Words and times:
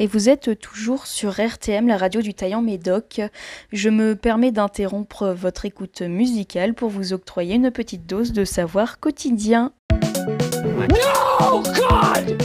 et 0.00 0.06
vous 0.06 0.30
êtes 0.30 0.58
toujours 0.58 1.06
sur 1.06 1.38
RTM, 1.38 1.86
la 1.86 1.98
radio 1.98 2.22
du 2.22 2.32
Taillant 2.32 2.62
Médoc. 2.62 3.20
Je 3.70 3.90
me 3.90 4.16
permets 4.16 4.50
d'interrompre 4.50 5.26
votre 5.26 5.66
écoute 5.66 6.00
musicale 6.00 6.72
pour 6.72 6.88
vous 6.88 7.12
octroyer 7.12 7.56
une 7.56 7.70
petite 7.70 8.06
dose 8.06 8.32
de 8.32 8.46
savoir 8.46 8.98
quotidien. 8.98 9.72
No 9.90 11.60
God 11.60 12.42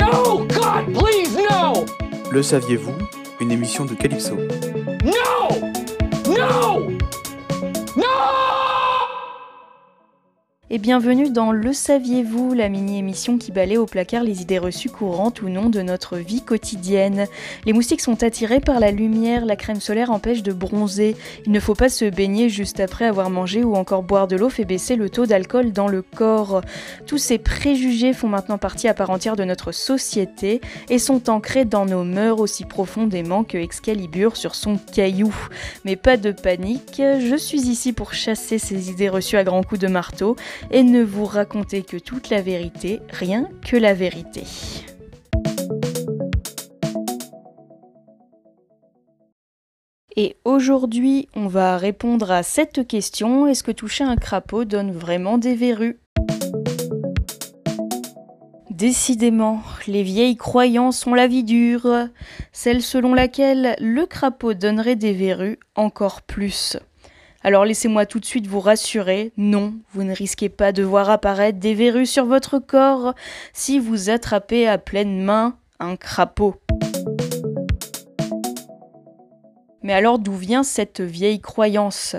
No 0.00 0.38
God, 0.48 0.92
please 0.98 1.38
no 1.48 1.84
Le 2.32 2.42
saviez-vous? 2.42 2.94
Une 3.40 3.52
émission 3.52 3.84
de 3.84 3.94
Calypso. 3.94 4.34
No 5.04 5.60
No 6.26 6.99
et 10.72 10.78
bienvenue 10.78 11.30
dans 11.30 11.50
Le 11.50 11.72
Saviez-vous, 11.72 12.54
la 12.54 12.68
mini-émission 12.68 13.38
qui 13.38 13.50
balaye 13.50 13.76
au 13.76 13.86
placard 13.86 14.22
les 14.22 14.40
idées 14.40 14.60
reçues 14.60 14.88
courantes 14.88 15.42
ou 15.42 15.48
non 15.48 15.68
de 15.68 15.82
notre 15.82 16.16
vie 16.16 16.42
quotidienne. 16.42 17.26
Les 17.66 17.72
moustiques 17.72 18.00
sont 18.00 18.22
attirés 18.22 18.60
par 18.60 18.78
la 18.78 18.92
lumière, 18.92 19.46
la 19.46 19.56
crème 19.56 19.80
solaire 19.80 20.12
empêche 20.12 20.44
de 20.44 20.52
bronzer. 20.52 21.16
Il 21.44 21.50
ne 21.50 21.58
faut 21.58 21.74
pas 21.74 21.88
se 21.88 22.04
baigner 22.04 22.48
juste 22.48 22.78
après 22.78 23.06
avoir 23.06 23.30
mangé 23.30 23.64
ou 23.64 23.74
encore 23.74 24.04
boire 24.04 24.28
de 24.28 24.36
l'eau 24.36 24.48
fait 24.48 24.64
baisser 24.64 24.94
le 24.94 25.10
taux 25.10 25.26
d'alcool 25.26 25.72
dans 25.72 25.88
le 25.88 26.02
corps. 26.02 26.60
Tous 27.04 27.18
ces 27.18 27.38
préjugés 27.38 28.12
font 28.12 28.28
maintenant 28.28 28.58
partie 28.58 28.86
à 28.86 28.94
part 28.94 29.10
entière 29.10 29.34
de 29.34 29.42
notre 29.42 29.72
société 29.72 30.60
et 30.88 31.00
sont 31.00 31.30
ancrés 31.30 31.64
dans 31.64 31.84
nos 31.84 32.04
mœurs 32.04 32.38
aussi 32.38 32.64
profondément 32.64 33.42
que 33.42 33.58
Excalibur 33.58 34.36
sur 34.36 34.54
son 34.54 34.78
caillou. 34.94 35.34
Mais 35.84 35.96
pas 35.96 36.16
de 36.16 36.30
panique, 36.30 36.98
je 37.00 37.36
suis 37.36 37.62
ici 37.62 37.92
pour 37.92 38.14
chasser 38.14 38.58
ces 38.58 38.88
idées 38.88 39.08
reçues 39.08 39.36
à 39.36 39.42
grands 39.42 39.64
coups 39.64 39.80
de 39.80 39.88
marteau 39.88 40.36
et 40.70 40.82
ne 40.82 41.02
vous 41.02 41.24
racontez 41.24 41.82
que 41.82 41.96
toute 41.96 42.30
la 42.30 42.42
vérité, 42.42 43.00
rien 43.10 43.48
que 43.66 43.76
la 43.76 43.94
vérité. 43.94 44.44
Et 50.16 50.36
aujourd'hui, 50.44 51.28
on 51.34 51.46
va 51.46 51.78
répondre 51.78 52.30
à 52.30 52.42
cette 52.42 52.86
question 52.86 53.46
est-ce 53.46 53.62
que 53.62 53.72
toucher 53.72 54.04
un 54.04 54.16
crapaud 54.16 54.64
donne 54.64 54.90
vraiment 54.90 55.38
des 55.38 55.54
verrues? 55.54 55.98
Décidément, 58.70 59.62
les 59.86 60.02
vieilles 60.02 60.36
croyances 60.36 61.06
ont 61.06 61.14
la 61.14 61.26
vie 61.26 61.44
dure, 61.44 62.08
celle 62.50 62.82
selon 62.82 63.14
laquelle 63.14 63.76
le 63.78 64.06
crapaud 64.06 64.54
donnerait 64.54 64.96
des 64.96 65.12
verrues 65.12 65.58
encore 65.74 66.22
plus. 66.22 66.76
Alors 67.42 67.64
laissez-moi 67.64 68.04
tout 68.04 68.20
de 68.20 68.24
suite 68.26 68.46
vous 68.46 68.60
rassurer, 68.60 69.32
non, 69.38 69.74
vous 69.94 70.02
ne 70.02 70.14
risquez 70.14 70.50
pas 70.50 70.72
de 70.72 70.82
voir 70.82 71.08
apparaître 71.08 71.58
des 71.58 71.74
verrues 71.74 72.06
sur 72.06 72.26
votre 72.26 72.58
corps 72.58 73.14
si 73.54 73.78
vous 73.78 74.10
attrapez 74.10 74.68
à 74.68 74.76
pleine 74.76 75.22
main 75.22 75.56
un 75.78 75.96
crapaud. 75.96 76.56
Mais 79.82 79.92
alors 79.92 80.18
d'où 80.18 80.34
vient 80.34 80.62
cette 80.62 81.00
vieille 81.00 81.40
croyance? 81.40 82.16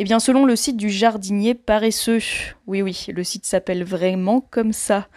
Eh 0.00 0.04
bien, 0.04 0.20
selon 0.20 0.44
le 0.44 0.54
site 0.54 0.76
du 0.76 0.90
jardinier 0.90 1.54
paresseux, 1.54 2.20
oui, 2.68 2.82
oui, 2.82 3.06
le 3.12 3.24
site 3.24 3.44
s'appelle 3.44 3.82
vraiment 3.82 4.46
comme 4.48 4.72
ça, 4.72 5.08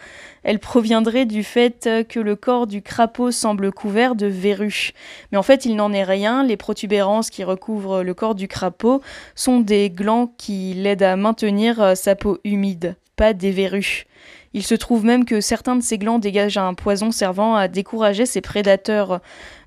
elle 0.42 0.58
proviendrait 0.58 1.24
du 1.24 1.44
fait 1.44 1.88
que 2.08 2.18
le 2.18 2.34
corps 2.34 2.66
du 2.66 2.82
crapaud 2.82 3.30
semble 3.30 3.70
couvert 3.70 4.16
de 4.16 4.26
verrues. 4.26 4.90
Mais 5.30 5.38
en 5.38 5.44
fait, 5.44 5.66
il 5.66 5.76
n'en 5.76 5.92
est 5.92 6.02
rien. 6.02 6.42
Les 6.42 6.56
protubérances 6.56 7.30
qui 7.30 7.44
recouvrent 7.44 8.02
le 8.02 8.12
corps 8.12 8.34
du 8.34 8.48
crapaud 8.48 9.02
sont 9.36 9.60
des 9.60 9.88
glands 9.88 10.34
qui 10.36 10.74
l'aident 10.74 11.04
à 11.04 11.14
maintenir 11.14 11.96
sa 11.96 12.16
peau 12.16 12.40
humide, 12.42 12.96
pas 13.14 13.34
des 13.34 13.52
verrues. 13.52 14.06
Il 14.54 14.62
se 14.62 14.74
trouve 14.74 15.04
même 15.04 15.24
que 15.24 15.40
certains 15.40 15.76
de 15.76 15.82
ces 15.82 15.98
glands 15.98 16.18
dégagent 16.18 16.58
un 16.58 16.74
poison 16.74 17.10
servant 17.10 17.54
à 17.54 17.68
décourager 17.68 18.26
ses 18.26 18.40
prédateurs. 18.40 19.20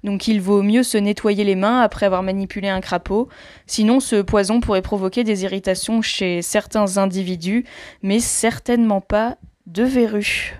Donc 0.04 0.28
il 0.28 0.42
vaut 0.42 0.62
mieux 0.62 0.84
se 0.84 0.98
nettoyer 0.98 1.44
les 1.44 1.56
mains 1.56 1.82
après 1.82 2.06
avoir 2.06 2.24
manipulé 2.24 2.70
un 2.70 2.82
crapaud. 2.82 3.28
Sinon, 3.66 4.00
ce 4.00 4.22
poison 4.22 4.60
pourrait 4.60 4.82
provoquer 4.82 5.24
des 5.24 5.44
irritations 5.44 6.02
chez 6.02 6.42
certains 6.42 6.98
individus, 6.98 7.66
mais 8.04 8.20
certainement 8.20 9.02
pas 9.02 9.38
de 9.66 9.84
verrues. 9.84 10.56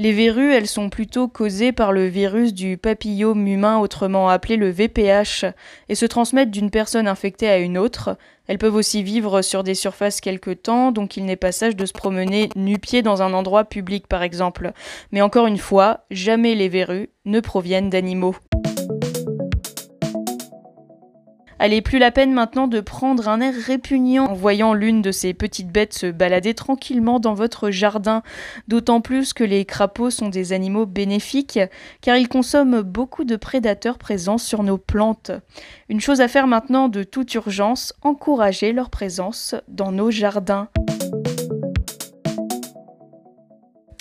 Les 0.00 0.12
verrues, 0.12 0.52
elles 0.52 0.68
sont 0.68 0.90
plutôt 0.90 1.26
causées 1.26 1.72
par 1.72 1.90
le 1.90 2.06
virus 2.06 2.54
du 2.54 2.76
papillome 2.76 3.48
humain, 3.48 3.78
autrement 3.78 4.28
appelé 4.28 4.56
le 4.56 4.70
VPH, 4.70 5.44
et 5.88 5.96
se 5.96 6.06
transmettent 6.06 6.52
d'une 6.52 6.70
personne 6.70 7.08
infectée 7.08 7.48
à 7.48 7.58
une 7.58 7.76
autre. 7.76 8.16
Elles 8.46 8.58
peuvent 8.58 8.76
aussi 8.76 9.02
vivre 9.02 9.42
sur 9.42 9.64
des 9.64 9.74
surfaces 9.74 10.20
quelque 10.20 10.52
temps, 10.52 10.92
donc 10.92 11.16
il 11.16 11.24
n'est 11.24 11.34
pas 11.34 11.50
sage 11.50 11.74
de 11.74 11.84
se 11.84 11.92
promener 11.92 12.48
nu-pied 12.54 13.02
dans 13.02 13.22
un 13.22 13.34
endroit 13.34 13.64
public 13.64 14.06
par 14.06 14.22
exemple. 14.22 14.70
Mais 15.10 15.20
encore 15.20 15.48
une 15.48 15.58
fois, 15.58 16.04
jamais 16.12 16.54
les 16.54 16.68
verrues 16.68 17.10
ne 17.24 17.40
proviennent 17.40 17.90
d'animaux. 17.90 18.36
Allez, 21.60 21.82
plus 21.82 21.98
la 21.98 22.12
peine 22.12 22.32
maintenant 22.32 22.68
de 22.68 22.80
prendre 22.80 23.28
un 23.28 23.40
air 23.40 23.52
répugnant 23.52 24.26
en 24.26 24.34
voyant 24.34 24.74
l'une 24.74 25.02
de 25.02 25.10
ces 25.10 25.34
petites 25.34 25.72
bêtes 25.72 25.92
se 25.92 26.06
balader 26.06 26.54
tranquillement 26.54 27.18
dans 27.18 27.34
votre 27.34 27.70
jardin, 27.70 28.22
d'autant 28.68 29.00
plus 29.00 29.32
que 29.32 29.42
les 29.42 29.64
crapauds 29.64 30.10
sont 30.10 30.28
des 30.28 30.52
animaux 30.52 30.86
bénéfiques, 30.86 31.58
car 32.00 32.16
ils 32.16 32.28
consomment 32.28 32.82
beaucoup 32.82 33.24
de 33.24 33.34
prédateurs 33.34 33.98
présents 33.98 34.38
sur 34.38 34.62
nos 34.62 34.78
plantes. 34.78 35.32
Une 35.88 36.00
chose 36.00 36.20
à 36.20 36.28
faire 36.28 36.46
maintenant 36.46 36.88
de 36.88 37.02
toute 37.02 37.34
urgence, 37.34 37.92
encourager 38.02 38.72
leur 38.72 38.88
présence 38.88 39.56
dans 39.66 39.90
nos 39.90 40.12
jardins. 40.12 40.68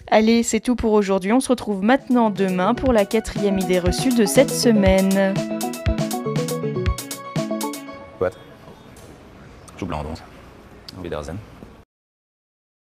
Allez, 0.09 0.43
c'est 0.43 0.59
tout 0.59 0.75
pour 0.75 0.93
aujourd'hui. 0.93 1.33
On 1.33 1.39
se 1.39 1.49
retrouve 1.49 1.83
maintenant 1.83 2.29
demain 2.29 2.75
pour 2.75 2.93
la 2.93 3.05
quatrième 3.05 3.59
idée 3.59 3.79
reçue 3.79 4.09
de 4.09 4.25
cette 4.25 4.51
semaine. 4.51 5.33
Blanc, 9.85 10.03
donc. 10.03 10.17
Wiedersehen. 11.03 11.39